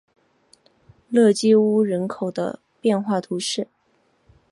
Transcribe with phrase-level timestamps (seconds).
[1.09, 2.33] 勒基乌人口
[2.81, 3.67] 变化图示